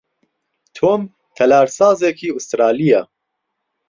تۆم 0.75 1.01
تەلارسازێکی 1.35 2.33
ئوسترالییە. 2.35 3.01